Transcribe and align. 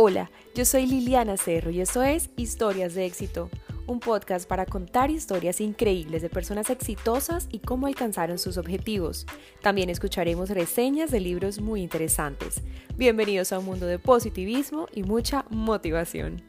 Hola, 0.00 0.30
yo 0.54 0.64
soy 0.64 0.86
Liliana 0.86 1.36
Cerro 1.36 1.72
y 1.72 1.80
esto 1.80 2.04
es 2.04 2.30
Historias 2.36 2.94
de 2.94 3.04
éxito, 3.04 3.50
un 3.88 3.98
podcast 3.98 4.48
para 4.48 4.64
contar 4.64 5.10
historias 5.10 5.60
increíbles 5.60 6.22
de 6.22 6.30
personas 6.30 6.70
exitosas 6.70 7.48
y 7.50 7.58
cómo 7.58 7.88
alcanzaron 7.88 8.38
sus 8.38 8.58
objetivos. 8.58 9.26
También 9.60 9.90
escucharemos 9.90 10.50
reseñas 10.50 11.10
de 11.10 11.18
libros 11.18 11.60
muy 11.60 11.82
interesantes. 11.82 12.62
Bienvenidos 12.94 13.50
a 13.50 13.58
un 13.58 13.64
mundo 13.64 13.86
de 13.86 13.98
positivismo 13.98 14.86
y 14.94 15.02
mucha 15.02 15.46
motivación. 15.50 16.47